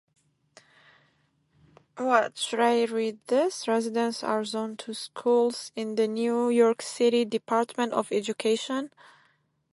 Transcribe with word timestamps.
Residents 1.99 2.49
are 4.23 4.43
zoned 4.43 4.79
to 4.79 4.95
schools 4.95 5.71
in 5.75 5.93
the 5.93 6.07
New 6.07 6.49
York 6.49 6.81
City 6.81 7.23
Department 7.23 7.93
of 7.93 8.11
Education. 8.11 8.89